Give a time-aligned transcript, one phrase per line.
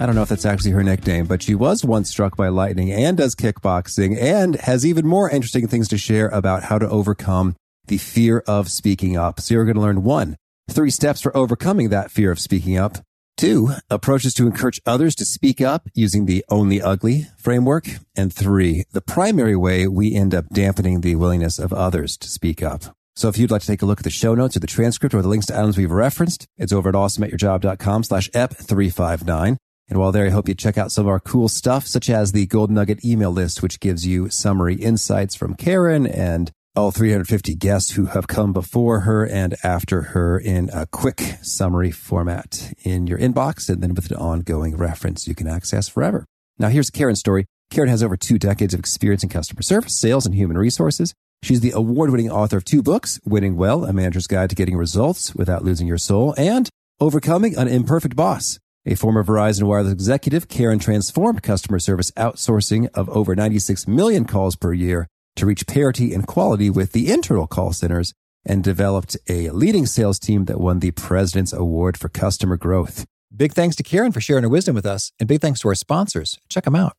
[0.00, 2.92] I don't know if that's actually her nickname, but she was once struck by lightning
[2.92, 7.56] and does kickboxing and has even more interesting things to share about how to overcome
[7.88, 9.40] the fear of speaking up.
[9.40, 10.36] So you're going to learn one,
[10.70, 12.98] three steps for overcoming that fear of speaking up.
[13.36, 17.88] Two, approaches to encourage others to speak up using the Own the Ugly framework.
[18.16, 22.62] And three, the primary way we end up dampening the willingness of others to speak
[22.62, 22.96] up.
[23.16, 25.12] So if you'd like to take a look at the show notes or the transcript
[25.12, 29.56] or the links to items we've referenced, it's over at awesomeatyourjob.com slash ep359.
[29.88, 32.32] And while there, I hope you check out some of our cool stuff, such as
[32.32, 37.54] the Gold Nugget email list, which gives you summary insights from Karin and all 350
[37.56, 43.06] guests who have come before her and after her in a quick summary format in
[43.06, 46.24] your inbox and then with an ongoing reference you can access forever.
[46.58, 47.46] Now here's Karin's story.
[47.70, 51.14] Karin has over two decades of experience in customer service, sales, and human resources.
[51.42, 54.76] She's the award winning author of two books, Winning Well, A Manager's Guide to Getting
[54.76, 56.68] Results Without Losing Your Soul, and
[57.00, 58.58] Overcoming an Imperfect Boss.
[58.90, 64.56] A former Verizon Wireless executive, Karin transformed customer service outsourcing of over 96 million calls
[64.56, 68.14] per year to reach parity in quality with the internal call centers
[68.46, 73.04] and developed a leading sales team that won the President's Award for Customer Growth.
[73.36, 75.74] Big thanks to Karin for sharing her wisdom with us, and big thanks to our
[75.74, 76.38] sponsors.
[76.48, 76.96] Check them out.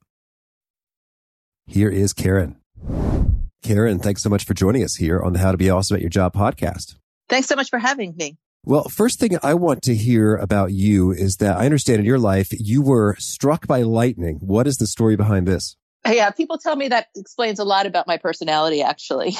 [1.65, 2.57] Here is Karin.
[3.63, 6.01] Karin, thanks so much for joining us here on the How to Be Awesome at
[6.01, 6.97] Your Job podcast.
[7.29, 8.37] Thanks so much for having me.
[8.63, 12.19] Well, first thing I want to hear about you is that I understand in your
[12.19, 14.39] life you were struck by lightning.
[14.41, 15.75] What is the story behind this?
[16.07, 19.33] Yeah, people tell me that explains a lot about my personality, actually.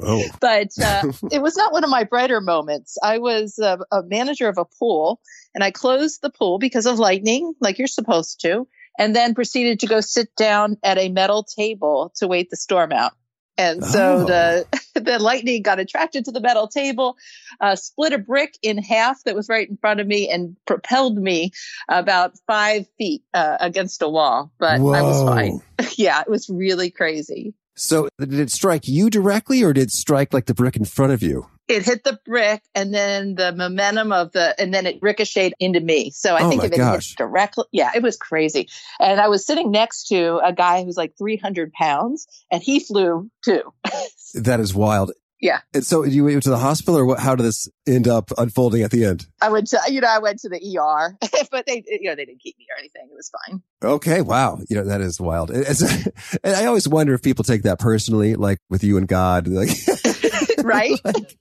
[0.00, 0.24] oh.
[0.40, 2.98] but uh, it was not one of my brighter moments.
[3.02, 5.20] I was a, a manager of a pool,
[5.54, 8.66] and I closed the pool because of lightning, like you're supposed to,
[8.98, 12.92] and then proceeded to go sit down at a metal table to wait the storm
[12.92, 13.12] out.
[13.58, 14.24] And so oh.
[14.24, 14.66] the
[15.00, 17.16] the lightning got attracted to the metal table,
[17.60, 21.18] uh, split a brick in half that was right in front of me, and propelled
[21.18, 21.52] me
[21.88, 24.52] about five feet uh, against a wall.
[24.58, 24.92] But Whoa.
[24.92, 25.60] I was fine.
[25.96, 27.54] yeah, it was really crazy.
[27.74, 31.12] So did it strike you directly, or did it strike like the brick in front
[31.12, 31.46] of you?
[31.68, 35.80] it hit the brick and then the momentum of the and then it ricocheted into
[35.80, 36.10] me.
[36.10, 38.68] So i oh think if it hit directly yeah it was crazy.
[39.00, 43.30] And i was sitting next to a guy who's like 300 pounds and he flew
[43.44, 43.72] too.
[44.34, 45.58] That is wild yeah.
[45.74, 48.82] And so you went to the hospital or what, how did this end up unfolding
[48.82, 49.26] at the end?
[49.42, 51.18] I went to, you know, I went to the ER,
[51.50, 53.08] but they, you know, they didn't keep me or anything.
[53.10, 53.60] It was fine.
[53.82, 54.20] Okay.
[54.20, 54.60] Wow.
[54.70, 55.50] You know, that is wild.
[55.52, 55.82] It's,
[56.44, 59.70] and I always wonder if people take that personally, like with you and God, like,
[60.62, 60.98] right?
[61.04, 61.36] like,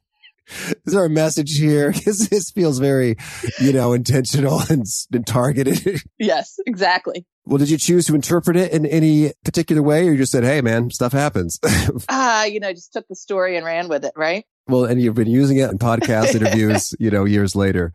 [0.85, 1.93] is there a message here?
[2.01, 3.15] Because this feels very,
[3.59, 6.01] you know, intentional and, and targeted.
[6.17, 7.25] Yes, exactly.
[7.45, 10.43] Well, did you choose to interpret it in any particular way, or you just said,
[10.43, 11.59] "Hey, man, stuff happens"?
[12.09, 14.45] Ah, uh, you know, just took the story and ran with it, right?
[14.67, 17.93] Well, and you've been using it in podcast interviews, you know, years later.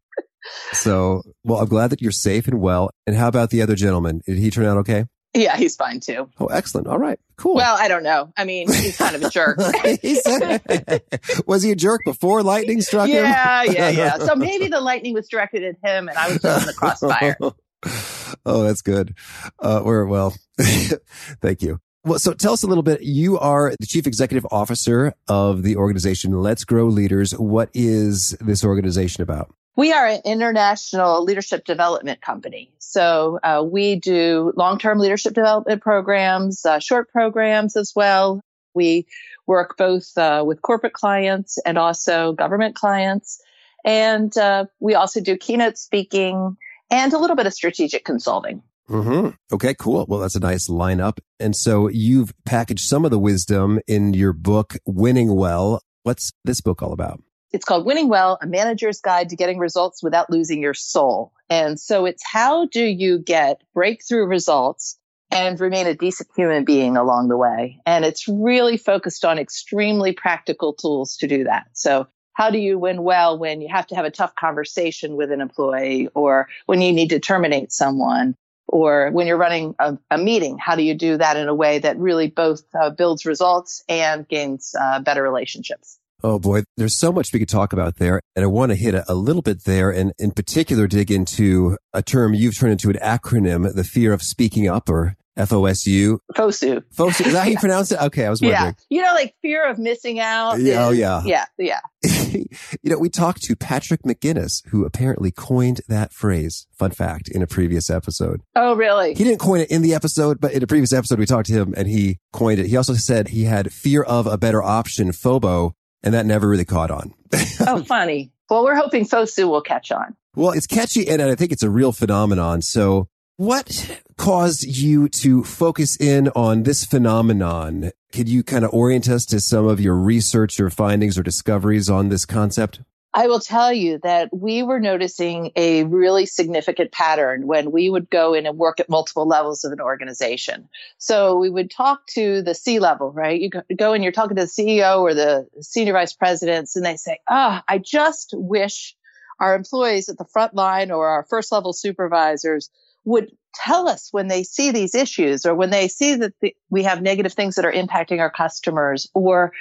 [0.73, 2.91] So, well, I'm glad that you're safe and well.
[3.07, 4.21] And how about the other gentleman?
[4.27, 5.07] Did he turn out okay?
[5.37, 6.29] Yeah, he's fine too.
[6.41, 6.87] Oh, excellent.
[6.87, 7.19] All right.
[7.37, 7.57] Cool.
[7.57, 8.33] Well, I don't know.
[8.37, 9.61] I mean, he's kind of a jerk.
[10.03, 11.03] said,
[11.47, 13.75] was he a jerk before lightning struck yeah, him?
[13.75, 14.19] Yeah, yeah, yeah.
[14.27, 17.37] So maybe the lightning was directed at him and I was just in the crossfire.
[18.47, 19.15] oh, that's good.
[19.63, 21.81] Uh, or, well, thank you.
[22.05, 23.03] Well, so tell us a little bit.
[23.03, 27.33] You are the chief executive officer of the organization Let's Grow Leaders.
[27.33, 29.53] What is this organization about?
[29.77, 32.73] We are an international leadership development company.
[32.79, 38.41] So uh, we do long term leadership development programs, uh, short programs as well.
[38.75, 39.07] We
[39.47, 43.41] work both uh, with corporate clients and also government clients.
[43.85, 46.57] And uh, we also do keynote speaking
[46.91, 48.63] and a little bit of strategic consulting.
[48.89, 49.31] Mm-hmm.
[49.53, 50.07] Okay, cool.
[50.09, 51.19] Well, that's a nice lineup.
[51.39, 55.83] And so you've packaged some of the wisdom in your book, Winning Well.
[56.03, 57.21] What's this book all about?
[57.57, 61.33] It's called Winning Well, a manager's guide to getting results without losing your soul.
[61.49, 64.99] And so it's how do you get breakthrough results
[65.31, 67.81] and remain a decent human being along the way?
[67.87, 71.69] And it's really focused on extremely practical tools to do that.
[71.73, 75.33] So how do you win well when you have to have a tough conversation with
[75.33, 78.37] an employee or when you need to terminate someone
[78.69, 80.59] or when you're running a, a meeting?
[80.59, 84.29] How do you do that in a way that really both uh, builds results and
[84.29, 85.99] gains uh, better relationships?
[86.23, 88.21] Oh boy, there's so much we could talk about there.
[88.35, 91.77] And I want to hit a, a, little bit there and in particular dig into
[91.93, 95.67] a term you've turned into an acronym, the fear of speaking up or F O
[95.67, 96.21] S U.
[96.35, 96.83] FOSU.
[96.95, 97.27] FOSU.
[97.27, 97.99] Is that how you pronounce it?
[98.07, 98.63] Okay, I was wondering.
[98.63, 98.73] Yeah.
[98.89, 100.61] You know, like fear of missing out.
[100.61, 101.23] Yeah, oh, yeah.
[101.25, 101.81] Yeah, yeah.
[102.05, 102.47] you
[102.85, 107.47] know, we talked to Patrick McGinnis, who apparently coined that phrase, fun fact, in a
[107.47, 108.43] previous episode.
[108.55, 109.15] Oh, really?
[109.15, 111.53] He didn't coin it in the episode, but in a previous episode, we talked to
[111.53, 112.67] him and he coined it.
[112.67, 115.73] He also said he had fear of a better option, FOBO,
[116.07, 117.13] and that never really caught on.
[117.67, 118.31] oh, funny.
[118.49, 120.15] Well, we're hoping FOSU will catch on.
[120.37, 122.63] Well, it's catchy and I think it's a real phenomenon.
[122.63, 127.91] So what caused you to focus in on this phenomenon?
[128.13, 131.91] Could you kind of orient us to some of your research or findings or discoveries
[131.91, 132.81] on this concept?
[133.17, 138.11] I will tell you that we were noticing a really significant pattern when we would
[138.11, 140.69] go in and work at multiple levels of an organization.
[140.99, 143.41] So we would talk to the C level, right?
[143.41, 146.97] You go and you're talking to the CEO or the senior vice presidents, and they
[146.97, 148.95] say, Ah, oh, I just wish
[149.41, 152.69] our employees at the front line or our first level supervisors
[153.05, 156.83] would tell us when they see these issues or when they see that the, we
[156.83, 159.53] have negative things that are impacting our customers or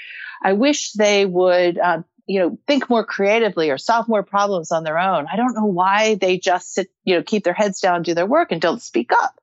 [0.43, 4.83] i wish they would um, you know think more creatively or solve more problems on
[4.83, 8.03] their own i don't know why they just sit you know keep their heads down
[8.03, 9.39] do their work and don't speak up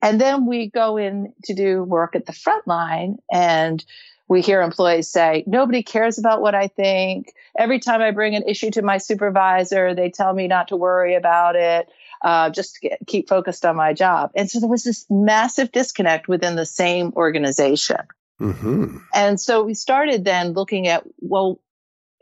[0.00, 3.84] and then we go in to do work at the front line and
[4.28, 7.34] we hear employees say, nobody cares about what I think.
[7.58, 11.16] Every time I bring an issue to my supervisor, they tell me not to worry
[11.16, 11.90] about it
[12.22, 14.30] uh, just get, keep focused on my job.
[14.34, 17.98] And so there was this massive disconnect within the same organization.
[18.40, 18.98] Mm-hmm.
[19.14, 21.60] And so we started then looking at, well,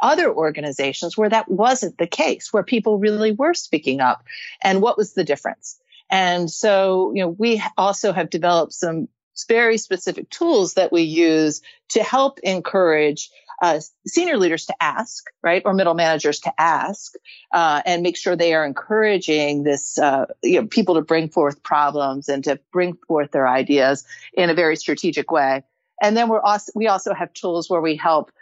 [0.01, 4.25] other organizations where that wasn't the case, where people really were speaking up
[4.63, 5.81] and what was the difference.
[6.11, 9.09] And so, you know, we also have developed some
[9.49, 13.31] very specific tools that we use to help encourage
[13.63, 17.15] uh, senior leaders to ask, right, or middle managers to ask,
[17.53, 21.63] uh, and make sure they are encouraging this, uh, you know, people to bring forth
[21.63, 25.63] problems and to bring forth their ideas in a very strategic way.
[26.01, 28.33] And then we're also we also have tools where we help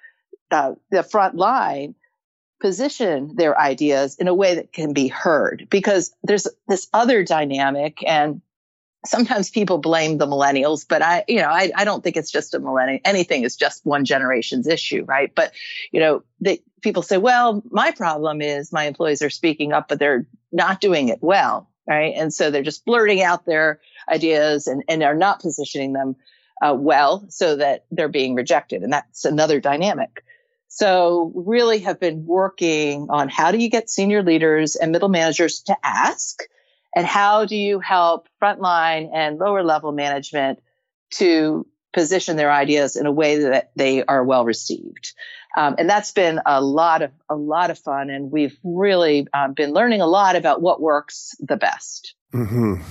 [0.51, 1.95] the front line
[2.61, 8.03] position their ideas in a way that can be heard because there's this other dynamic
[8.07, 8.41] and
[9.07, 12.55] sometimes people blame the millennials, but I, you know, I, I don't think it's just
[12.55, 12.99] a millennial.
[13.05, 15.33] Anything is just one generation's issue, right?
[15.35, 15.53] But,
[15.93, 20.01] you know, they, people say, well, my problem is my employees are speaking up, but
[20.01, 22.13] they're not doing it well, right?
[22.17, 26.17] And so they're just blurting out their ideas and, and are not positioning them
[26.61, 28.83] uh, well so that they're being rejected.
[28.83, 30.25] And that's another dynamic.
[30.69, 35.61] So really have been working on how do you get senior leaders and middle managers
[35.63, 36.43] to ask
[36.95, 40.61] and how do you help frontline and lower level management
[41.13, 45.15] to position their ideas in a way that they are well received?
[45.57, 49.55] Um, and that's been a lot of a lot of fun, and we've really um,
[49.55, 52.15] been learning a lot about what works the best.
[52.33, 52.83] Mm-hmm.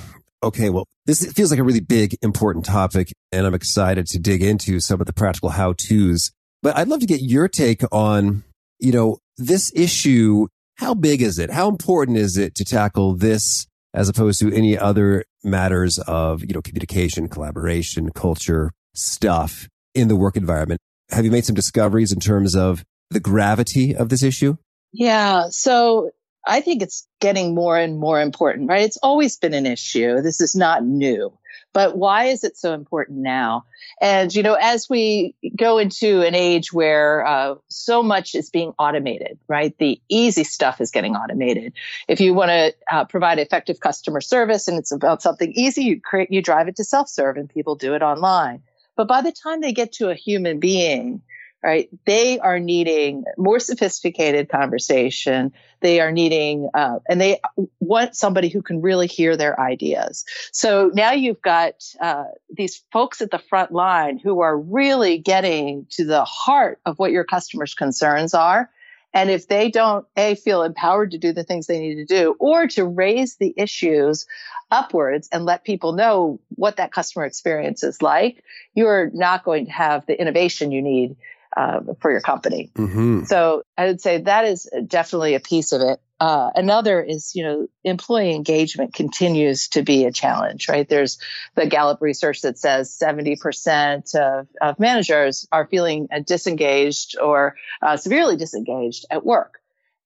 [0.43, 4.43] Okay, well, this feels like a really big, important topic, and I'm excited to dig
[4.43, 6.31] into some of the practical how tos.
[6.67, 8.43] But I'd love to get your take on,
[8.77, 10.47] you know, this issue.
[10.75, 11.49] How big is it?
[11.49, 16.53] How important is it to tackle this as opposed to any other matters of, you
[16.53, 20.81] know, communication, collaboration, culture stuff in the work environment.
[21.09, 24.57] Have you made some discoveries in terms of the gravity of this issue?
[24.91, 25.45] Yeah.
[25.51, 26.11] So
[26.45, 28.83] I think it's getting more and more important, right?
[28.83, 30.21] It's always been an issue.
[30.21, 31.31] This is not new.
[31.73, 33.65] But why is it so important now?
[34.01, 38.73] And, you know, as we go into an age where uh, so much is being
[38.79, 39.77] automated, right?
[39.77, 41.73] The easy stuff is getting automated.
[42.07, 46.01] If you want to uh, provide effective customer service and it's about something easy, you
[46.01, 48.63] create, you drive it to self-serve and people do it online.
[48.95, 51.21] But by the time they get to a human being,
[51.63, 51.89] right?
[52.05, 55.51] They are needing more sophisticated conversation.
[55.81, 57.39] They are needing, uh, and they
[57.79, 60.23] want somebody who can really hear their ideas.
[60.51, 65.87] So now you've got uh, these folks at the front line who are really getting
[65.91, 68.69] to the heart of what your customers' concerns are.
[69.13, 72.35] And if they don't, A, feel empowered to do the things they need to do
[72.39, 74.27] or to raise the issues
[74.69, 78.43] upwards and let people know what that customer experience is like,
[78.75, 81.15] you're not going to have the innovation you need
[81.57, 82.69] uh, for your company.
[82.75, 83.23] Mm-hmm.
[83.23, 85.99] So I would say that is definitely a piece of it.
[86.19, 90.87] Uh, another is, you know, employee engagement continues to be a challenge, right?
[90.87, 91.17] There's
[91.55, 98.35] the Gallup research that says 70% of, of managers are feeling disengaged or uh, severely
[98.35, 99.59] disengaged at work.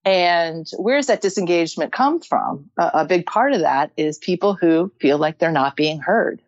[0.03, 2.71] And where does that disengagement come from?
[2.77, 6.41] A, a big part of that is people who feel like they're not being heard.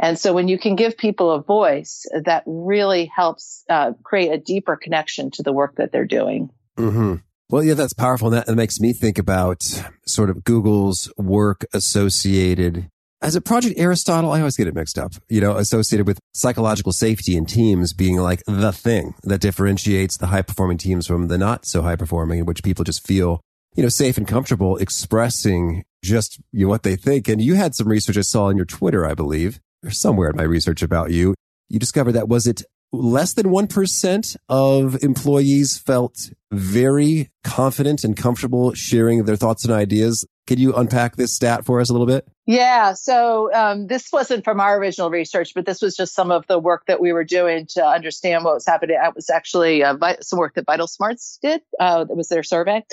[0.00, 4.38] And so when you can give people a voice, that really helps uh, create a
[4.38, 6.50] deeper connection to the work that they're doing.
[6.76, 7.16] Mm-hmm.
[7.50, 8.32] Well, yeah, that's powerful.
[8.32, 9.62] And that makes me think about
[10.06, 12.90] sort of Google's work associated
[13.24, 16.92] As a Project Aristotle, I always get it mixed up, you know, associated with psychological
[16.92, 21.38] safety in teams being like the thing that differentiates the high performing teams from the
[21.38, 23.40] not so high performing, in which people just feel,
[23.76, 27.28] you know, safe and comfortable expressing just you know, what they think.
[27.28, 30.36] And you had some research I saw on your Twitter, I believe, or somewhere in
[30.36, 31.34] my research about you.
[31.68, 38.72] You discovered that was it less than 1% of employees felt very confident and comfortable
[38.74, 40.24] sharing their thoughts and ideas.
[40.46, 42.28] Can you unpack this stat for us a little bit?
[42.46, 42.92] Yeah.
[42.92, 46.58] So um, this wasn't from our original research, but this was just some of the
[46.58, 48.98] work that we were doing to understand what was happening.
[49.02, 51.62] It was actually uh, some work that VitalSmarts did.
[51.80, 52.84] Uh, that was their survey.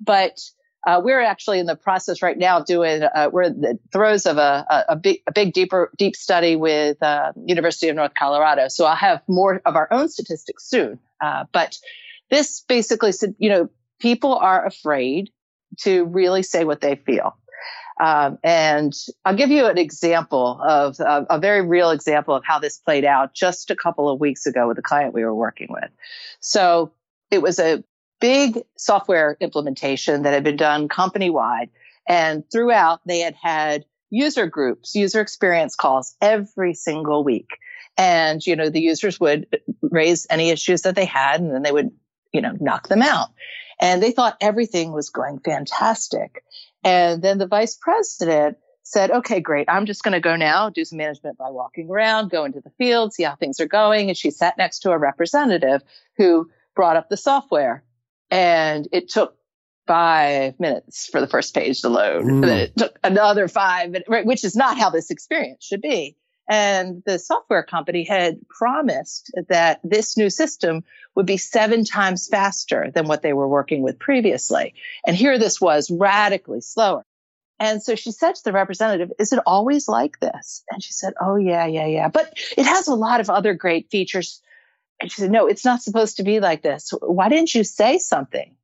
[0.00, 0.38] But
[0.86, 4.26] uh, we're actually in the process right now of doing uh, we're in the throes
[4.26, 8.12] of a, a, a, big a big deeper deep study with uh, University of North
[8.18, 8.68] Colorado.
[8.68, 10.98] So I'll have more of our own statistics soon.
[11.20, 11.76] Uh, but
[12.30, 13.68] this basically said, you know,
[13.98, 15.30] people are afraid
[15.78, 17.36] to really say what they feel.
[18.00, 18.92] Um, and
[19.24, 23.34] I'll give you an example of a very real example of how this played out
[23.34, 25.90] just a couple of weeks ago with a client we were working with.
[26.38, 26.92] So
[27.30, 27.82] it was a
[28.20, 31.70] big software implementation that had been done company wide.
[32.08, 37.50] And throughout, they had had user groups, user experience calls every single week.
[37.96, 39.46] And, you know, the users would
[39.82, 41.90] raise any issues that they had and then they would,
[42.32, 43.28] you know, knock them out.
[43.80, 46.44] And they thought everything was going fantastic.
[46.82, 49.68] And then the vice president said, okay, great.
[49.68, 52.72] I'm just going to go now, do some management by walking around, go into the
[52.78, 54.08] field, see how things are going.
[54.08, 55.82] And she sat next to a representative
[56.16, 57.82] who brought up the software
[58.30, 59.36] and it took
[59.86, 62.24] five minutes for the first page to load.
[62.24, 62.28] Mm.
[62.28, 66.16] And then it took another five, which is not how this experience should be.
[66.48, 70.82] And the software company had promised that this new system
[71.14, 74.74] would be seven times faster than what they were working with previously.
[75.06, 77.04] And here this was radically slower.
[77.60, 80.62] And so she said to the representative, is it always like this?
[80.70, 82.08] And she said, Oh yeah, yeah, yeah.
[82.08, 84.40] But it has a lot of other great features
[85.00, 86.92] and she said, no, it's not supposed to be like this.
[87.00, 88.54] Why didn't you say something?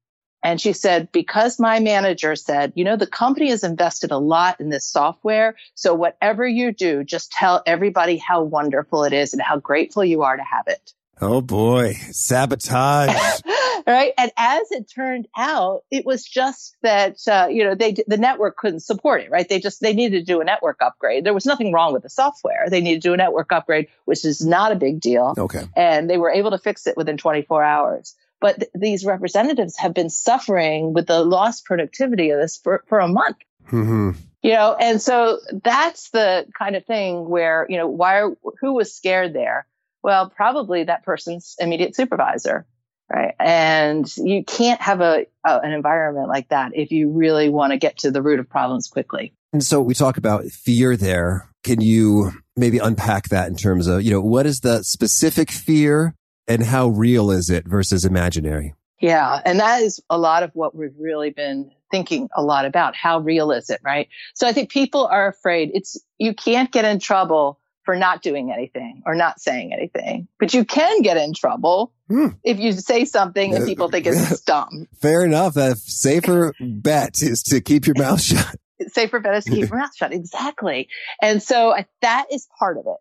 [0.43, 4.61] And she said, because my manager said, you know, the company has invested a lot
[4.61, 5.57] in this software.
[5.75, 10.23] So whatever you do, just tell everybody how wonderful it is and how grateful you
[10.23, 10.93] are to have it.
[11.26, 13.40] Oh boy, sabotage.
[13.87, 14.12] right.
[14.19, 18.59] And as it turned out, it was just that, uh, you know, they, the network
[18.59, 19.49] couldn't support it, right?
[19.49, 21.25] They just, they needed to do a network upgrade.
[21.25, 22.69] There was nothing wrong with the software.
[22.69, 25.35] They needed to do a network upgrade, which is not a big deal.
[25.38, 25.64] Okay.
[25.75, 28.14] And they were able to fix it within 24 hours.
[28.38, 33.00] But th- these representatives have been suffering with the lost productivity of this for, for
[33.00, 33.38] a month.
[33.69, 34.11] Mm-hmm.
[34.43, 38.75] You know, and so that's the kind of thing where, you know, why, are, who
[38.75, 39.66] was scared there?
[40.05, 42.67] Well, probably that person's immediate supervisor,
[43.11, 43.35] right?
[43.41, 47.79] And you can't have a, a an environment like that if you really want to
[47.79, 49.33] get to the root of problems quickly.
[49.55, 51.49] And so we talk about fear there.
[51.63, 56.15] Can you maybe unpack that in terms of, you know, what is the specific fear
[56.47, 58.75] and how real is it versus imaginary?
[59.01, 59.41] Yeah.
[59.47, 62.95] And that is a lot of what we've really been thinking a lot about.
[62.95, 63.81] How real is it?
[63.83, 64.09] Right.
[64.35, 68.53] So I think people are afraid it's, you can't get in trouble for not doing
[68.53, 70.29] anything or not saying anything.
[70.38, 72.29] But you can get in trouble hmm.
[72.43, 74.87] if you say something and people think it's dumb.
[75.00, 75.57] Fair enough.
[75.57, 78.57] A safer bet is to keep your mouth shut.
[78.88, 80.12] safer bet is to keep your mouth shut.
[80.12, 80.88] Exactly.
[81.21, 82.97] And so that is part of it.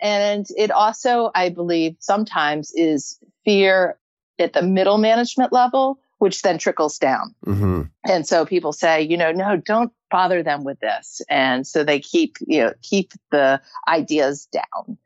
[0.00, 3.98] And it also, I believe, sometimes is fear
[4.38, 7.34] at the middle management level which then trickles down.
[7.46, 7.82] Mm-hmm.
[8.04, 11.20] And so people say, you know, no, don't bother them with this.
[11.28, 14.98] And so they keep, you know, keep the ideas down.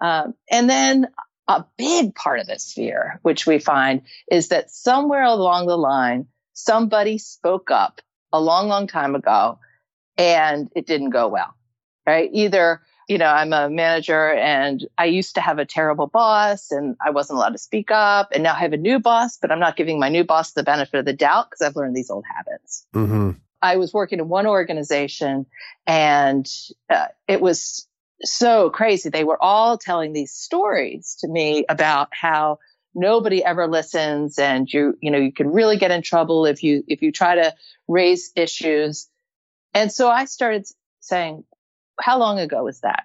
[0.00, 1.08] Um, and then
[1.48, 6.26] a big part of this fear, which we find is that somewhere along the line,
[6.54, 8.00] somebody spoke up
[8.32, 9.58] a long, long time ago
[10.16, 11.54] and it didn't go well,
[12.06, 12.30] right?
[12.32, 16.96] Either you know, I'm a manager and I used to have a terrible boss and
[17.04, 18.30] I wasn't allowed to speak up.
[18.32, 20.62] And now I have a new boss, but I'm not giving my new boss the
[20.62, 22.86] benefit of the doubt because I've learned these old habits.
[22.94, 23.30] Mm-hmm.
[23.60, 25.46] I was working in one organization
[25.86, 26.46] and
[26.88, 27.86] uh, it was
[28.22, 29.10] so crazy.
[29.10, 32.58] They were all telling these stories to me about how
[32.94, 36.84] nobody ever listens and you, you know, you can really get in trouble if you,
[36.88, 37.54] if you try to
[37.88, 39.08] raise issues.
[39.74, 40.66] And so I started
[41.00, 41.44] saying,
[42.00, 43.04] how long ago was that?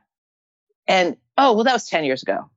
[0.88, 2.50] And oh, well, that was 10 years ago.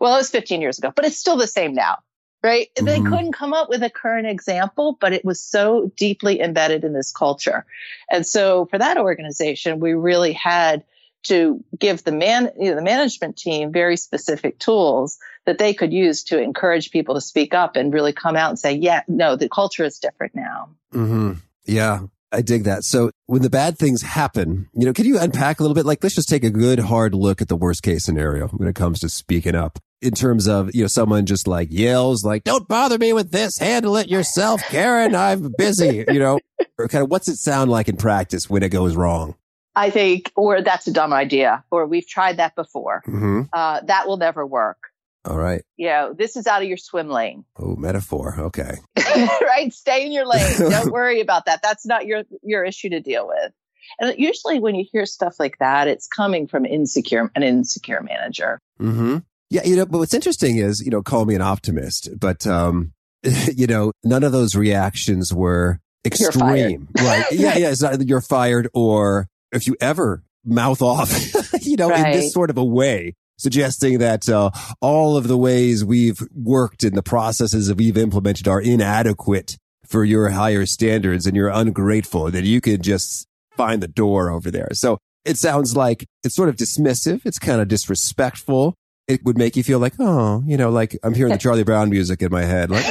[0.00, 1.98] Well, it was 15 years ago, but it's still the same now,
[2.42, 2.68] right?
[2.76, 2.86] Mm-hmm.
[2.86, 6.92] They couldn't come up with a current example, but it was so deeply embedded in
[6.92, 7.66] this culture.
[8.10, 10.84] And so for that organization, we really had
[11.24, 15.92] to give the man, you know, the management team very specific tools that they could
[15.92, 19.36] use to encourage people to speak up and really come out and say, yeah, no,
[19.36, 20.70] the culture is different now.
[20.92, 21.34] Mm-hmm.
[21.64, 22.00] Yeah.
[22.32, 22.84] I dig that.
[22.84, 25.84] So when the bad things happen, you know, can you unpack a little bit?
[25.84, 28.74] Like, let's just take a good hard look at the worst case scenario when it
[28.74, 32.66] comes to speaking up in terms of, you know, someone just like yells like, don't
[32.66, 33.58] bother me with this.
[33.58, 35.14] Handle it yourself, Karin.
[35.14, 36.40] I'm busy, you know,
[36.78, 39.36] or kind of what's it sound like in practice when it goes wrong?
[39.74, 43.02] I think, or that's a dumb idea, or we've tried that before.
[43.06, 43.42] Mm-hmm.
[43.52, 44.91] Uh, that will never work.
[45.24, 45.62] All right.
[45.76, 47.44] You know, this is out of your swim lane.
[47.56, 48.34] Oh, metaphor.
[48.38, 48.74] Okay.
[48.96, 49.72] right.
[49.72, 50.58] Stay in your lane.
[50.58, 51.60] Don't worry about that.
[51.62, 53.52] That's not your, your issue to deal with.
[54.00, 58.58] And usually when you hear stuff like that, it's coming from insecure, an insecure manager.
[58.80, 59.18] Mm-hmm.
[59.50, 59.64] Yeah.
[59.64, 63.68] You know, but what's interesting is, you know, call me an optimist, but, um, you
[63.68, 66.88] know, none of those reactions were extreme.
[66.98, 67.26] Right.
[67.30, 67.58] yeah.
[67.58, 67.70] Yeah.
[67.70, 71.12] It's not, you're fired or if you ever mouth off,
[71.60, 72.06] you know, right.
[72.06, 76.84] in this sort of a way, suggesting that uh, all of the ways we've worked
[76.84, 82.30] and the processes that we've implemented are inadequate for your higher standards and you're ungrateful,
[82.30, 84.68] that you could just find the door over there.
[84.72, 87.22] So it sounds like it's sort of dismissive.
[87.24, 88.74] It's kind of disrespectful.
[89.08, 91.90] It would make you feel like, oh, you know, like I'm hearing the Charlie Brown
[91.90, 92.70] music in my head.
[92.70, 92.86] Like,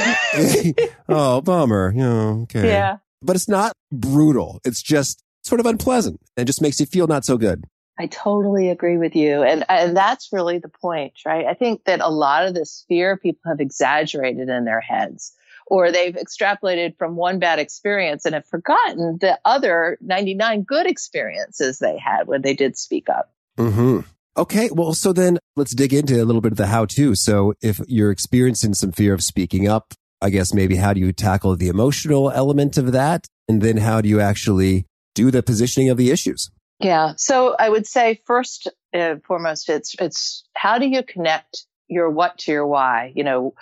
[1.08, 1.92] oh, bummer.
[1.92, 2.68] You know, okay.
[2.68, 2.98] Yeah.
[3.22, 4.60] But it's not brutal.
[4.64, 7.64] It's just sort of unpleasant and just makes you feel not so good.
[7.98, 9.42] I totally agree with you.
[9.42, 11.46] And, and that's really the point, right?
[11.46, 15.32] I think that a lot of this fear people have exaggerated in their heads
[15.66, 21.78] or they've extrapolated from one bad experience and have forgotten the other 99 good experiences
[21.78, 23.32] they had when they did speak up.
[23.58, 24.00] Mm-hmm.
[24.36, 24.70] Okay.
[24.72, 27.14] Well, so then let's dig into a little bit of the how to.
[27.14, 31.12] So if you're experiencing some fear of speaking up, I guess maybe how do you
[31.12, 33.26] tackle the emotional element of that?
[33.48, 36.50] And then how do you actually do the positioning of the issues?
[36.82, 37.12] Yeah.
[37.16, 42.38] So I would say first and foremost, it's, it's how do you connect your what
[42.38, 43.12] to your why?
[43.14, 43.54] You know,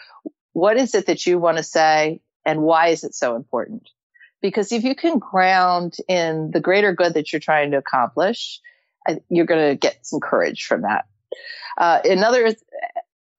[0.52, 3.88] what is it that you want to say and why is it so important?
[4.40, 8.60] Because if you can ground in the greater good that you're trying to accomplish,
[9.28, 11.04] you're going to get some courage from that.
[11.76, 12.54] Uh, another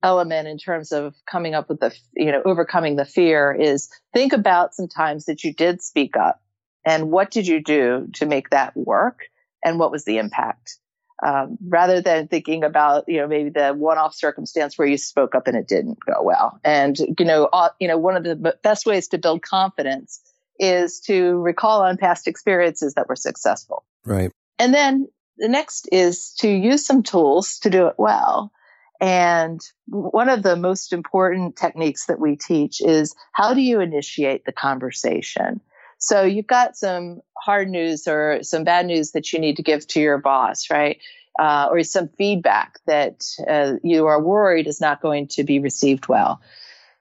[0.04, 4.32] element in terms of coming up with the, you know, overcoming the fear is think
[4.32, 6.40] about some times that you did speak up
[6.86, 9.24] and what did you do to make that work?
[9.64, 10.78] And what was the impact?
[11.24, 15.48] Um, rather than thinking about, you know, maybe the one-off circumstance where you spoke up
[15.48, 16.60] and it didn't go well.
[16.64, 20.20] And, you know, uh, you know, one of the best ways to build confidence
[20.58, 23.84] is to recall on past experiences that were successful.
[24.04, 24.32] Right.
[24.58, 28.52] And then the next is to use some tools to do it well.
[29.00, 34.46] And one of the most important techniques that we teach is how do you initiate
[34.46, 35.62] the conversation?
[36.01, 39.85] So you've got some hard news or some bad news that you need to give
[39.90, 41.00] to your boss, right?
[41.40, 46.07] Uh, or some feedback that uh, you are worried is not going to be received
[46.07, 46.42] well.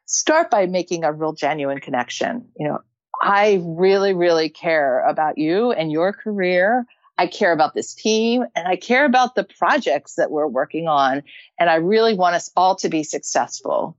[0.04, 2.48] Start by making a real genuine connection.
[2.58, 2.80] You know,
[3.22, 6.84] I really, really care about you and your career.
[7.16, 11.22] I care about this team and I care about the projects that we're working on.
[11.58, 13.96] And I really want us all to be successful.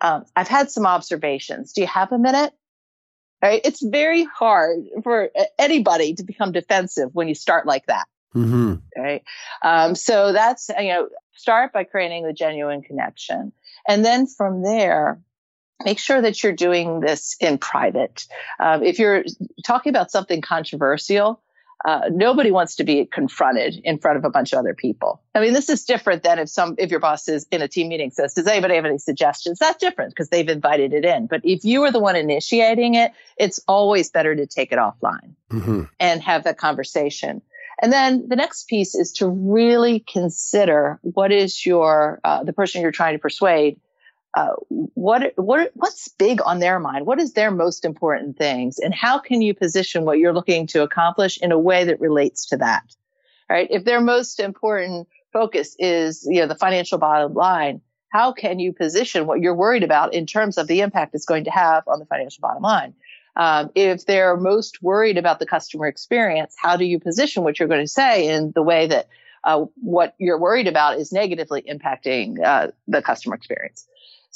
[0.00, 1.72] Um, I've had some observations.
[1.72, 2.52] Do you have a minute?
[3.40, 3.60] Right?
[3.64, 8.06] It's very hard for anybody to become defensive when you start like that.
[8.34, 8.74] Mm-hmm.
[8.96, 9.22] Right.
[9.62, 13.52] Um, so that's, you know, start by creating the genuine connection.
[13.86, 15.20] And then from there,
[15.84, 18.26] make sure that you're doing this in private.
[18.58, 19.24] Um, if you're
[19.64, 21.40] talking about something controversial,
[21.84, 25.22] uh, nobody wants to be confronted in front of a bunch of other people.
[25.34, 27.88] I mean, this is different than if some, if your boss is in a team
[27.88, 29.58] meeting says, does anybody have any suggestions?
[29.60, 31.26] That's different because they've invited it in.
[31.28, 35.34] But if you are the one initiating it, it's always better to take it offline
[35.50, 35.84] mm-hmm.
[36.00, 37.42] and have that conversation.
[37.80, 42.82] And then the next piece is to really consider what is your, uh, the person
[42.82, 43.78] you're trying to persuade
[44.34, 47.06] uh, what what what's big on their mind?
[47.06, 50.82] What is their most important things, and how can you position what you're looking to
[50.82, 52.84] accomplish in a way that relates to that?
[53.48, 53.68] Right?
[53.70, 58.72] If their most important focus is you know the financial bottom line, how can you
[58.72, 61.98] position what you're worried about in terms of the impact it's going to have on
[61.98, 62.94] the financial bottom line?
[63.36, 67.68] Um, if they're most worried about the customer experience, how do you position what you're
[67.68, 69.08] going to say in the way that
[69.44, 73.86] uh, what you're worried about is negatively impacting uh, the customer experience?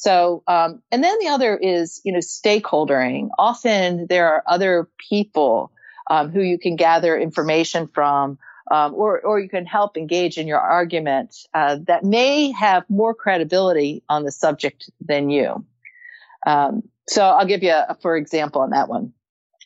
[0.02, 3.28] So, um, and then the other is, you know, stakeholdering.
[3.38, 5.70] Often there are other people
[6.10, 8.36] um, who you can gather information from,
[8.72, 13.14] um, or, or you can help engage in your argument uh, that may have more
[13.14, 15.64] credibility on the subject than you.
[16.48, 19.12] Um, so I'll give you, a, for example, on that one.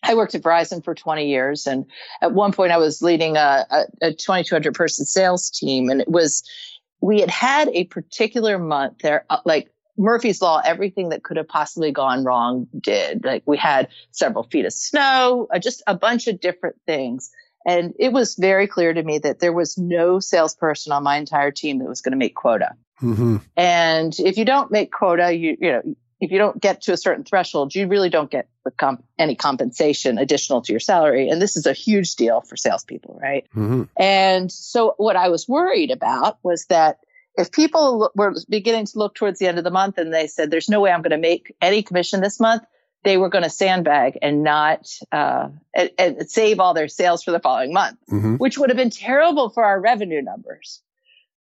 [0.02, 1.86] I worked at Verizon for 20 years, and
[2.20, 6.10] at one point I was leading a, a, a 2,200 person sales team, and it
[6.10, 6.42] was
[7.00, 11.48] we had had a particular month there, uh, like Murphy's Law, everything that could have
[11.48, 13.24] possibly gone wrong did.
[13.24, 17.30] Like we had several feet of snow, uh, just a bunch of different things.
[17.66, 21.50] And it was very clear to me that there was no salesperson on my entire
[21.50, 22.74] team that was going to make quota.
[23.02, 23.38] Mm-hmm.
[23.56, 25.82] And if you don't make quota, you, you know,
[26.20, 30.16] if you don't get to a certain threshold, you really don't get comp- any compensation
[30.16, 31.28] additional to your salary.
[31.28, 33.46] And this is a huge deal for salespeople, right?
[33.54, 33.82] Mm-hmm.
[33.98, 37.00] And so what I was worried about was that
[37.36, 40.50] if people were beginning to look towards the end of the month and they said,
[40.50, 42.62] there's no way I'm going to make any commission this month,
[43.04, 47.30] they were going to sandbag and not uh, and, and, save all their sales for
[47.30, 48.34] the following month, mm-hmm.
[48.36, 50.82] which would have been terrible for our revenue numbers.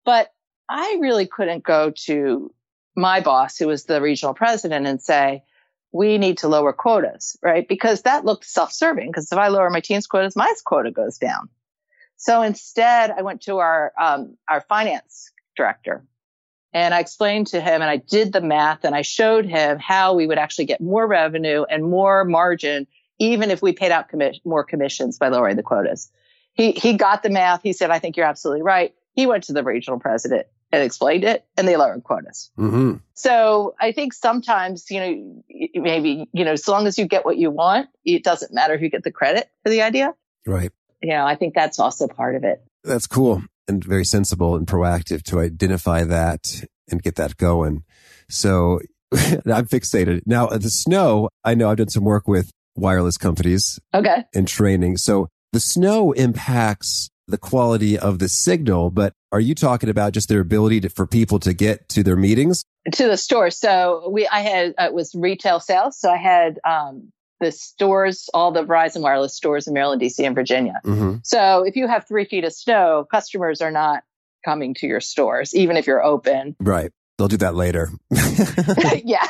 [0.04, 0.32] But
[0.70, 2.54] I really couldn't go to
[2.96, 5.44] my boss, who was the regional president, and say,
[5.92, 7.68] we need to lower quotas, right?
[7.68, 9.08] Because that looked self-serving.
[9.08, 11.50] Because if I lower my team's quotas, my quota goes down.
[12.18, 16.06] So instead, I went to our um, our finance director.
[16.76, 20.14] And I explained to him and I did the math and I showed him how
[20.14, 22.86] we would actually get more revenue and more margin,
[23.18, 24.12] even if we paid out
[24.44, 26.12] more commissions by lowering the quotas.
[26.52, 27.62] He, he got the math.
[27.64, 28.94] He said, I think you're absolutely right.
[29.14, 32.52] He went to the regional president and explained it and they lowered quotas.
[32.58, 32.96] Mm-hmm.
[33.14, 35.44] So I think sometimes, you know,
[35.76, 38.82] maybe, you know, as long as you get what you want, it doesn't matter if
[38.82, 40.14] you get the credit for the idea.
[40.46, 40.74] Right.
[41.02, 42.62] You know, I think that's also part of it.
[42.84, 47.84] That's cool and very sensible and proactive to identify that and get that going.
[48.30, 48.80] So
[49.14, 50.22] I'm fixated.
[50.26, 53.80] Now, the snow, I know I've done some work with wireless companies.
[53.94, 54.24] Okay.
[54.34, 54.98] And training.
[54.98, 60.30] So the snow impacts the quality of the signal, but are you talking about just
[60.30, 62.64] their ability to, for people to get to their meetings?
[62.94, 63.50] To the store.
[63.50, 66.00] So we, I had, uh, it was retail sales.
[66.00, 70.36] So I had, um, the stores, all the Verizon wireless stores in Maryland, DC, and
[70.36, 70.80] Virginia.
[70.84, 71.18] Mm-hmm.
[71.24, 74.04] So if you have three feet of snow, customers are not
[74.44, 76.56] coming to your stores, even if you're open.
[76.60, 76.92] Right.
[77.18, 77.90] They'll do that later.
[79.04, 79.26] yeah.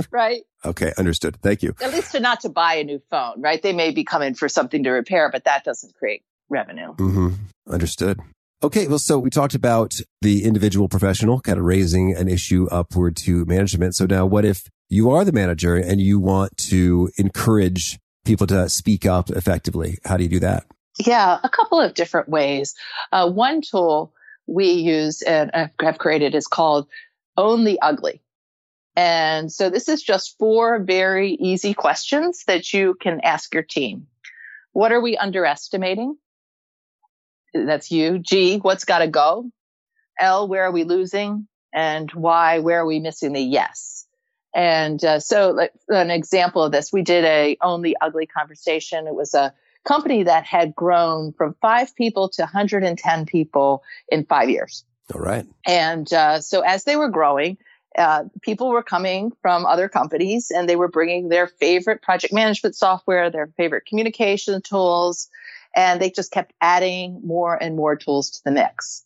[0.10, 0.42] right.
[0.64, 0.92] Okay.
[0.96, 1.36] Understood.
[1.42, 1.74] Thank you.
[1.80, 3.60] At least to not to buy a new phone, right?
[3.60, 6.94] They may be coming for something to repair, but that doesn't create revenue.
[6.94, 7.28] Mm-hmm.
[7.68, 8.20] Understood.
[8.62, 8.86] Okay.
[8.86, 13.44] Well, so we talked about the individual professional kind of raising an issue upward to
[13.46, 13.96] management.
[13.96, 18.68] So now what if you are the manager and you want to encourage people to
[18.68, 19.98] speak up effectively.
[20.04, 20.64] How do you do that?
[20.98, 22.74] Yeah, a couple of different ways.
[23.10, 24.12] Uh, one tool
[24.46, 26.86] we use and have created is called
[27.36, 28.22] Own the Ugly.
[28.96, 34.06] And so this is just four very easy questions that you can ask your team.
[34.72, 36.16] What are we underestimating?
[37.52, 38.18] That's you.
[38.18, 39.50] G, what's got to go?
[40.20, 41.48] L, where are we losing?
[41.72, 44.06] And why, where are we missing the yes?
[44.54, 49.06] And uh, so, like an example of this, we did a Own the Ugly conversation.
[49.06, 49.52] It was a
[49.84, 54.84] company that had grown from five people to 110 people in five years.
[55.12, 55.44] All right.
[55.66, 57.58] And uh, so, as they were growing,
[57.98, 62.76] uh, people were coming from other companies and they were bringing their favorite project management
[62.76, 65.28] software, their favorite communication tools,
[65.74, 69.04] and they just kept adding more and more tools to the mix.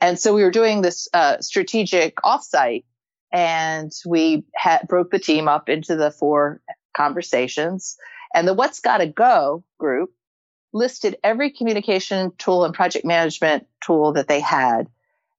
[0.00, 2.84] And so we were doing this uh, strategic offsite
[3.32, 6.60] and we had, broke the team up into the four
[6.96, 7.96] conversations.
[8.34, 10.12] And the What's Gotta Go group
[10.72, 14.88] listed every communication tool and project management tool that they had.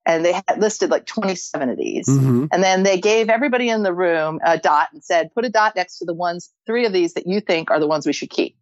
[0.05, 2.07] And they had listed like 27 of these.
[2.07, 2.45] Mm-hmm.
[2.51, 5.75] And then they gave everybody in the room a dot and said, put a dot
[5.75, 8.29] next to the ones, three of these that you think are the ones we should
[8.31, 8.57] keep,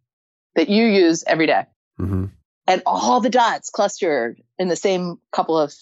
[0.56, 1.64] that you use every day.
[1.98, 2.26] Mm-hmm.
[2.66, 5.72] And all the dots clustered in the same couple of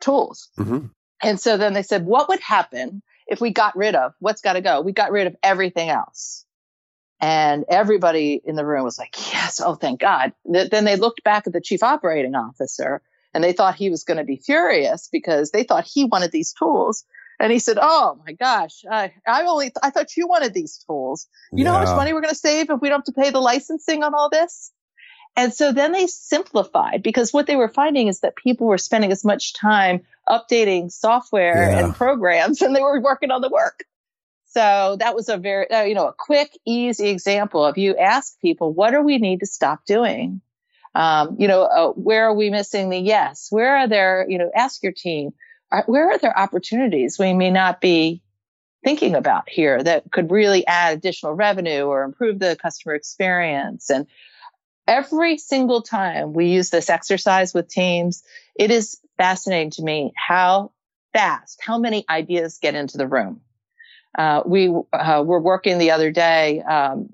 [0.00, 0.50] tools.
[0.58, 0.88] Mm-hmm.
[1.22, 4.54] And so then they said, what would happen if we got rid of what's got
[4.54, 4.80] to go?
[4.80, 6.44] We got rid of everything else.
[7.20, 10.32] And everybody in the room was like, yes, oh, thank God.
[10.50, 13.02] Th- then they looked back at the chief operating officer
[13.34, 16.52] and they thought he was going to be furious because they thought he wanted these
[16.52, 17.04] tools.
[17.40, 20.78] And he said, Oh my gosh, I, I only, th- I thought you wanted these
[20.86, 21.26] tools.
[21.52, 21.70] You yeah.
[21.70, 23.40] know how much money we're going to save if we don't have to pay the
[23.40, 24.72] licensing on all this?
[25.38, 29.12] And so then they simplified because what they were finding is that people were spending
[29.12, 31.84] as much time updating software yeah.
[31.84, 33.84] and programs and they were working on the work.
[34.46, 38.40] So that was a very, uh, you know, a quick, easy example of you ask
[38.40, 40.40] people, what do we need to stop doing?
[40.96, 43.46] Um, you know, uh, where are we missing the yes?
[43.50, 45.34] Where are there, you know, ask your team,
[45.70, 48.22] are, where are there opportunities we may not be
[48.82, 53.88] thinking about here that could really add additional revenue or improve the customer experience?
[53.88, 54.08] And
[54.88, 58.24] every single time we use this exercise with teams,
[58.58, 60.72] it is fascinating to me how
[61.12, 63.42] fast, how many ideas get into the room.
[64.16, 67.10] Uh, we uh, were working the other day um,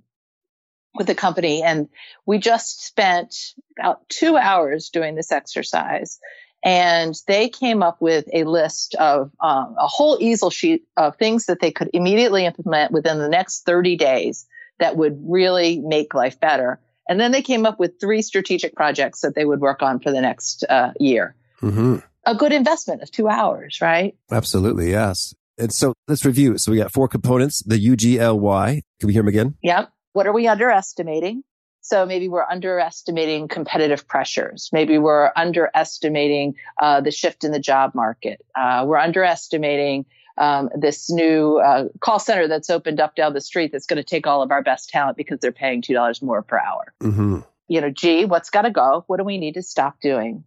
[0.94, 1.88] with a company, and
[2.24, 3.34] we just spent
[3.78, 6.20] about two hours doing this exercise.
[6.64, 11.46] And they came up with a list of um, a whole easel sheet of things
[11.46, 14.46] that they could immediately implement within the next 30 days
[14.78, 16.80] that would really make life better.
[17.09, 20.11] And then they came up with three strategic projects that they would work on for
[20.11, 21.35] the next uh, year.
[21.61, 21.97] Mm-hmm.
[22.27, 24.17] A good investment of two hours, right?
[24.31, 25.35] Absolutely, yes.
[25.59, 26.59] And so let's review.
[26.59, 28.83] So we got four components, the UGLY.
[28.99, 29.55] Can we hear them again?
[29.62, 29.90] Yep.
[30.12, 31.43] What are we underestimating?
[31.81, 34.71] So maybe we're underestimating competitive pressures.
[34.73, 38.40] Maybe we're underestimating uh, the shift in the job market.
[38.57, 43.73] Uh, we're underestimating um, this new uh, call center that's opened up down the street
[43.73, 46.42] that's going to take all of our best talent because they're paying two dollars more
[46.42, 46.92] per hour.
[47.01, 47.40] Mm-hmm.
[47.68, 49.05] You know, G, what's got to go?
[49.07, 50.44] What do we need to stop doing?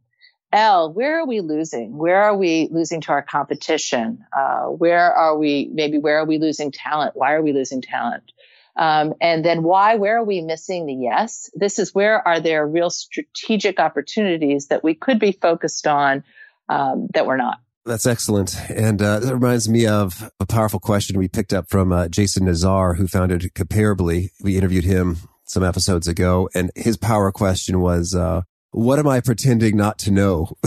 [0.53, 1.97] L, where are we losing?
[1.97, 4.23] Where are we losing to our competition?
[4.35, 5.69] Uh, where are we?
[5.73, 7.15] Maybe where are we losing talent?
[7.15, 8.31] Why are we losing talent?
[8.77, 9.95] Um, and then why?
[9.95, 11.49] Where are we missing the yes?
[11.53, 16.23] This is where are there real strategic opportunities that we could be focused on
[16.69, 17.59] um, that we're not.
[17.87, 18.53] That's excellent.
[18.69, 22.45] And uh, that reminds me of a powerful question we picked up from uh, Jason
[22.45, 24.29] Nazar, who founded Comparably.
[24.43, 29.21] We interviewed him some episodes ago, and his power question was, uh, what am I
[29.21, 30.57] pretending not to know?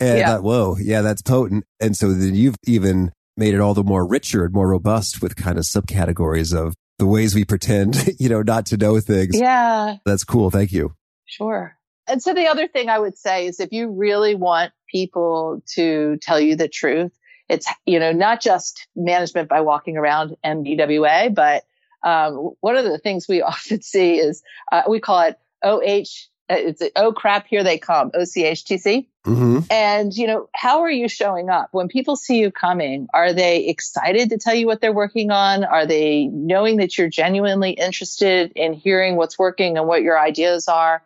[0.00, 0.38] and yeah.
[0.38, 1.64] whoa, yeah, that's potent.
[1.80, 5.34] And so then you've even made it all the more richer and more robust with
[5.34, 9.36] kind of subcategories of the ways we pretend, you know, not to know things.
[9.38, 9.96] Yeah.
[10.06, 10.52] That's cool.
[10.52, 10.94] Thank you.
[11.26, 11.76] Sure.
[12.06, 16.18] And so the other thing I would say is if you really want people to
[16.20, 17.12] tell you the truth,
[17.48, 21.64] it's, you know, not just management by walking around MBWA, but
[22.02, 26.82] um, one of the things we often see is uh, we call it OH it's
[26.96, 29.58] oh crap here they come ochtc mm-hmm.
[29.70, 31.68] and you know how are you showing up?
[31.72, 35.64] When people see you coming are they excited to tell you what they're working on?
[35.64, 40.68] Are they knowing that you're genuinely interested in hearing what's working and what your ideas
[40.68, 41.02] are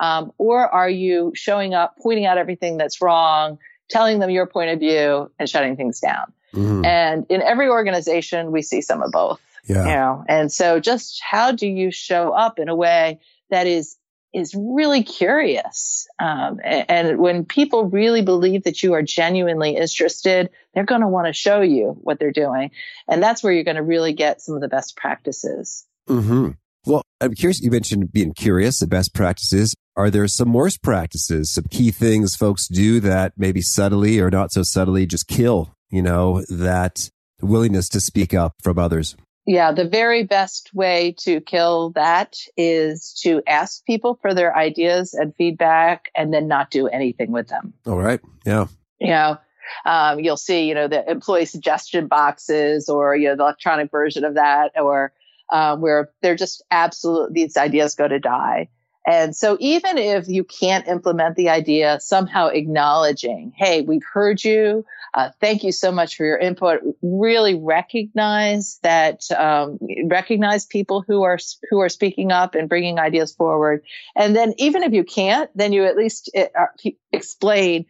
[0.00, 3.58] um, or are you showing up, pointing out everything that's wrong,
[3.90, 6.32] telling them your point of view, and shutting things down?
[6.54, 6.84] Mm-hmm.
[6.84, 9.40] And in every organization, we see some of both.
[9.66, 9.82] Yeah.
[9.82, 13.96] You know, and so just how do you show up in a way that is
[14.32, 16.08] is really curious.
[16.18, 21.08] Um, and, and, when people really believe that you are genuinely interested, they're going to
[21.08, 22.70] want to show you what they're doing.
[23.08, 25.86] And that's where you're going to really get some of the best practices.
[26.08, 26.52] Mm-hmm.
[26.86, 27.60] Well, I'm curious.
[27.60, 29.74] You mentioned being curious, the best practices.
[29.94, 34.50] Are there some worst practices, some key things folks do that maybe subtly or not
[34.50, 37.10] so subtly just kill, you know, that
[37.42, 39.16] willingness to speak up from others?
[39.44, 45.14] Yeah, the very best way to kill that is to ask people for their ideas
[45.14, 47.74] and feedback and then not do anything with them.
[47.86, 48.20] All right.
[48.46, 48.66] Yeah.
[49.00, 49.38] You know,
[49.84, 54.24] um, you'll see, you know, the employee suggestion boxes or, you know, the electronic version
[54.24, 55.12] of that or
[55.52, 58.68] um, where they're just absolute, these ideas go to die.
[59.06, 64.84] And so even if you can't implement the idea, somehow acknowledging, hey, we've heard you.
[65.14, 66.80] Uh, thank you so much for your input.
[67.02, 71.38] Really recognize that, um, recognize people who are,
[71.68, 73.82] who are speaking up and bringing ideas forward.
[74.14, 76.66] And then even if you can't, then you at least uh,
[77.12, 77.86] explain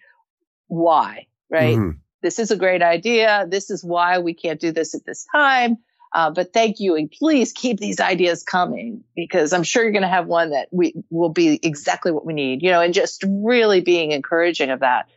[0.69, 1.77] why, right?
[1.77, 1.99] Mm.
[2.23, 3.47] This is a great idea.
[3.49, 5.77] This is why we can't do this at this time.
[6.15, 10.03] Uh, but thank you, and please keep these ideas coming because I'm sure you're going
[10.03, 12.63] to have one that we will be exactly what we need.
[12.63, 15.09] You know, and just really being encouraging of that.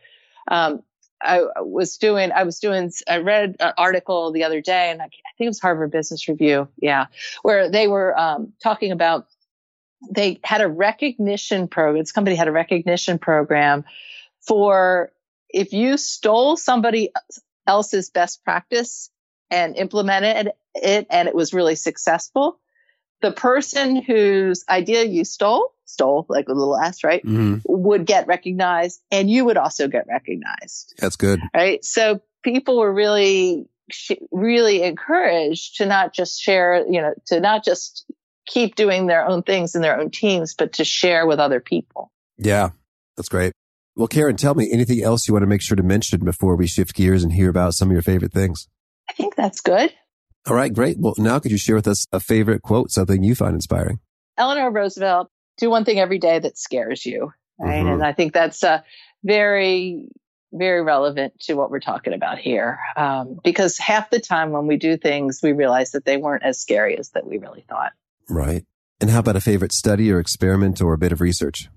[0.48, 0.82] Um,
[1.22, 5.06] I was doing, I was doing, I read an article the other day, and I,
[5.06, 7.06] I think it was Harvard Business Review, yeah,
[7.42, 9.26] where they were um, talking about
[10.10, 12.02] they had a recognition program.
[12.02, 13.84] This company had a recognition program
[14.40, 15.12] for
[15.48, 17.12] if you stole somebody
[17.66, 19.10] else's best practice
[19.50, 20.52] and implemented
[20.82, 22.58] it and it was really successful,
[23.22, 27.58] the person whose idea you stole, stole like a little s, right, mm-hmm.
[27.64, 30.94] would get recognized and you would also get recognized.
[30.98, 31.40] That's good.
[31.54, 31.84] Right.
[31.84, 33.66] So people were really,
[34.30, 38.10] really encouraged to not just share, you know, to not just
[38.46, 42.12] keep doing their own things in their own teams, but to share with other people.
[42.36, 42.70] Yeah.
[43.16, 43.52] That's great.
[43.96, 46.66] Well, Karin, tell me anything else you want to make sure to mention before we
[46.66, 48.68] shift gears and hear about some of your favorite things.
[49.08, 49.90] I think that's good.
[50.46, 50.96] All right, great.
[50.98, 53.98] Well, now could you share with us a favorite quote, something you find inspiring?
[54.38, 55.28] Eleanor Roosevelt,
[55.58, 57.32] do one thing every day that scares you.
[57.58, 57.78] Right.
[57.78, 57.88] Mm-hmm.
[57.88, 58.82] And I think that's uh,
[59.24, 60.08] very,
[60.52, 62.78] very relevant to what we're talking about here.
[62.96, 66.60] Um, because half the time when we do things, we realize that they weren't as
[66.60, 67.92] scary as that we really thought.
[68.28, 68.64] Right.
[69.00, 71.68] And how about a favorite study or experiment or a bit of research?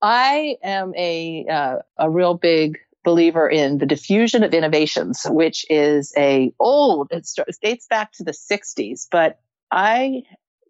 [0.00, 2.78] I am a uh, a real big
[3.08, 7.26] believer in the diffusion of innovations, which is a old, it
[7.62, 9.40] dates back to the 60s, but
[9.70, 10.24] I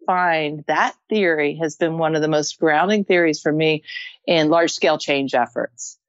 [0.05, 3.83] find that theory has been one of the most grounding theories for me
[4.25, 5.99] in large scale change efforts.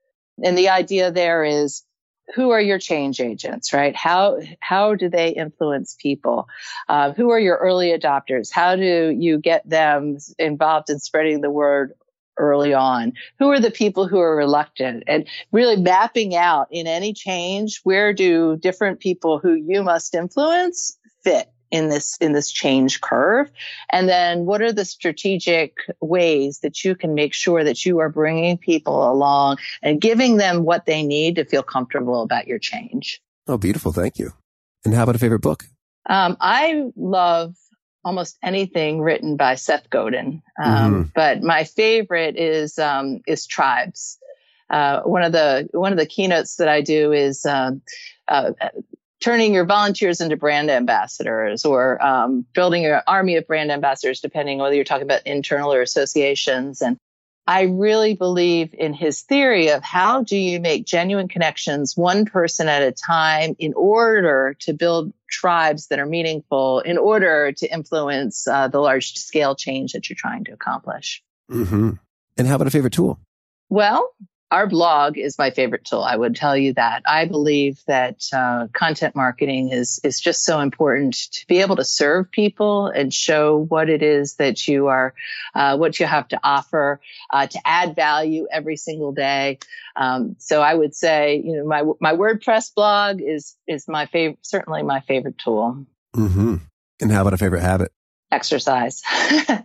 [0.43, 1.83] And the idea there is
[2.37, 3.97] who are your change agents, right?
[3.97, 6.47] How how do they influence people?
[6.88, 8.53] Uh, who are your early adopters?
[8.53, 11.95] How do you get them involved in spreading the word
[12.40, 13.12] early on?
[13.38, 15.05] Who are the people who are reluctant?
[15.07, 20.98] And really mapping out in any change where do different people who you must influence
[21.22, 23.50] fit in this in this change curve?
[23.92, 28.09] And then what are the strategic ways that you can make sure that you are
[28.09, 33.20] bringing people along and giving them what they need to feel comfortable about your change?
[33.46, 33.92] Oh beautiful.
[33.92, 34.33] Thank you.
[34.85, 35.64] And how about a favorite book?
[36.09, 37.55] Um, i love
[38.04, 41.02] almost anything written by seth godin um, mm-hmm.
[41.14, 44.18] but my favorite is um, is tribes
[44.70, 47.82] uh, one of the one of the keynotes that I do is um,
[48.28, 48.52] uh,
[49.20, 54.58] turning your volunteers into brand ambassadors or um, building an army of brand ambassadors, depending
[54.58, 56.80] whether you're talking about internal or associations.
[56.80, 56.96] And
[57.46, 62.68] I really believe in his theory of how do you make genuine connections one person
[62.68, 68.47] at a time in order to build tribes that are meaningful, in order to influence
[68.47, 71.23] uh, the large scale change that you're trying to accomplish.
[71.51, 71.93] Mm-hmm.
[72.37, 73.19] And how about a favorite tool?
[73.69, 74.12] Well,
[74.50, 76.02] our blog is my favorite tool.
[76.02, 77.02] I would tell you that.
[77.06, 81.84] I believe that uh, content marketing is is just so important to be able to
[81.84, 85.14] serve people and show what it is that you are,
[85.54, 87.00] uh, what you have to offer,
[87.32, 89.58] uh, to add value every single day.
[89.94, 94.38] Um, so I would say, you know, my my WordPress blog is is my favorite,
[94.42, 95.86] certainly my favorite tool.
[96.16, 96.56] Mm-hmm.
[97.00, 97.92] And how about a favorite habit?
[98.31, 99.03] Exercise.
[99.49, 99.59] uh,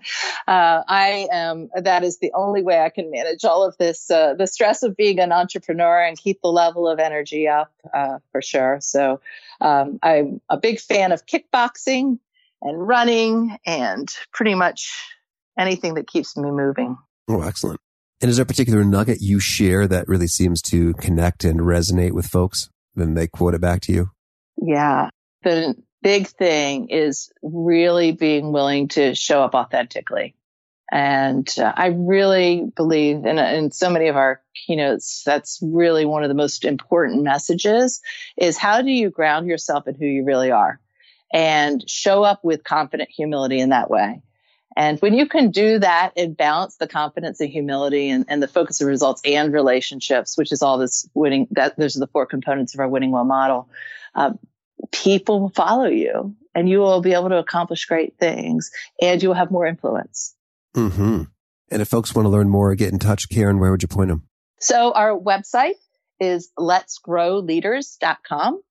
[0.48, 4.48] I am, that is the only way I can manage all of this, uh, the
[4.48, 8.80] stress of being an entrepreneur and keep the level of energy up, uh, for sure.
[8.82, 9.22] So,
[9.62, 12.20] um, I'm a big fan of kickboxing
[12.62, 14.92] and running and pretty much
[15.58, 16.98] anything that keeps me moving.
[17.28, 17.80] Oh, excellent.
[18.22, 22.14] And is there a particular nugget you share that really seems to connect and resonate
[22.14, 22.70] with folks?
[22.96, 24.12] Then they quote it back to you?
[24.58, 25.10] Yeah.
[25.44, 30.36] The big thing is really being willing to show up authentically.
[30.92, 36.22] And uh, I really believe in, in so many of our keynotes, that's really one
[36.22, 38.02] of the most important messages
[38.38, 40.80] is how do you ground yourself in who you really are
[41.34, 44.22] and show up with confident humility in that way.
[44.78, 48.48] And when you can do that and balance the confidence and humility and, and the
[48.48, 52.28] focus of results and relationships, which is all this winning, that those are the four
[52.28, 53.70] components of our winning well model.
[54.14, 54.34] Uh,
[55.04, 59.30] people will follow you and you will be able to accomplish great things and you
[59.30, 60.36] will have more influence.
[60.76, 61.24] Mm-hmm.
[61.72, 63.88] And if folks want to learn more or get in touch, Karin, where would you
[63.88, 64.28] point them?
[64.60, 65.76] So our website
[66.20, 68.62] is letsgrowleaders.com.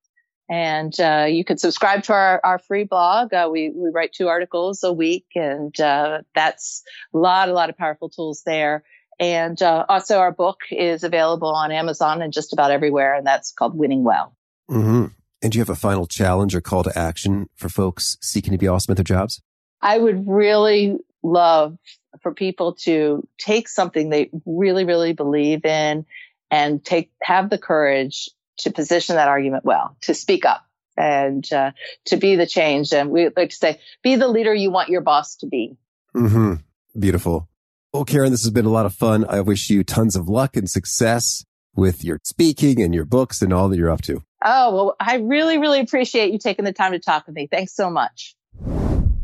[0.49, 3.33] And uh, you can subscribe to our, our free blog.
[3.33, 6.83] Uh, we, we write two articles a week, and uh, that's
[7.15, 8.85] a lot, a lot of powerful tools there.
[9.19, 13.53] And uh, also, our book is available on Amazon and just about everywhere, and that's
[13.53, 14.37] called Winning Well.
[14.71, 15.07] Mm-hmm.
[15.45, 18.59] And do you have a final challenge or call to action for folks seeking to
[18.59, 19.43] be awesome at their jobs?
[19.83, 21.77] I would really love
[22.23, 26.07] for people to take something they really, really believe in
[26.51, 28.31] and take, have the courage
[28.61, 30.65] to position that argument well, to speak up
[30.97, 31.73] and uh,
[32.07, 32.95] to be the change.
[32.95, 35.77] And we like to say, be the leader you want your boss to be.
[36.17, 36.55] Mm-hmm.
[36.99, 37.51] Beautiful.
[37.93, 39.27] Well, Karin, this has been a lot of fun.
[39.29, 41.45] I wish you tons of luck and success
[41.77, 44.23] with your speaking and your books and all that you're up to.
[44.45, 47.49] Oh, well, I really, really appreciate you taking the time to talk with me.
[47.51, 48.37] Thanks so much.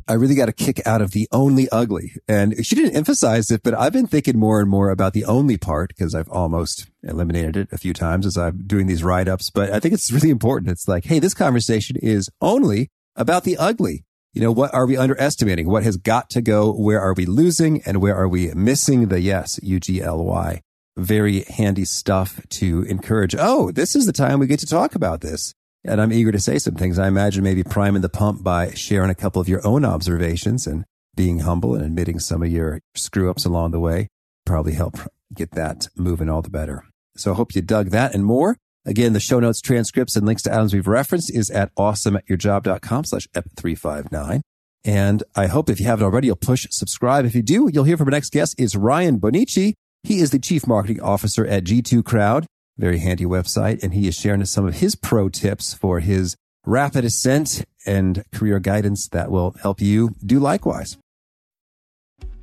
[0.09, 2.15] I really got a kick out of the only ugly.
[2.27, 5.57] And she didn't emphasize it, but I've been thinking more and more about the only
[5.57, 9.51] part because I've almost eliminated it a few times as I'm doing these write ups.
[9.51, 10.73] But I think it's really important.
[10.73, 14.05] It's like, hey, this conversation is only about the ugly.
[14.33, 15.69] You know, what are we underestimating?
[15.69, 16.73] What has got to go?
[16.73, 17.83] Where are we losing?
[17.83, 20.63] And where are we missing the yes, U G L Y?
[21.01, 23.35] Very handy stuff to encourage.
[23.39, 25.55] Oh, this is the time we get to talk about this.
[25.85, 26.99] And I'm eager to say some things.
[26.99, 30.85] I imagine maybe priming the pump by sharing a couple of your own observations and
[31.17, 34.09] being humble and admitting some of your screw ups along the way
[34.51, 34.99] probably help
[35.33, 36.85] get that moving all the better.
[37.17, 38.57] So I hope you dug that and more.
[38.85, 43.29] Again, the show notes, transcripts, and links to items we've referenced is at awesomeatyourjob.com slash
[43.29, 44.41] ep359.
[44.85, 47.27] And I hope if you haven't already, you'll push subscribe.
[47.27, 49.75] If you do, you'll hear from our next guest is Ryan Bonnici.
[50.03, 52.47] He is the chief marketing officer at G2 Crowd,
[52.79, 57.05] very handy website, and he is sharing some of his pro tips for his rapid
[57.05, 60.97] ascent and career guidance that will help you do likewise.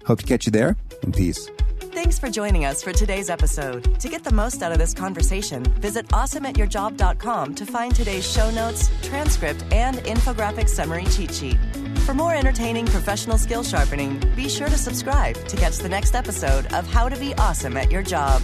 [0.06, 1.50] Hope to catch you there and peace.
[1.98, 4.00] Thanks for joining us for today's episode.
[4.00, 8.92] To get the most out of this conversation, visit awesomeatyourjob.com to find today's show notes,
[9.02, 11.58] transcript, and infographic summary cheat sheet.
[12.08, 16.66] For more entertaining professional skill sharpening, be sure to subscribe to catch the next episode
[16.68, 18.42] of How to Be Awesome at Your Job.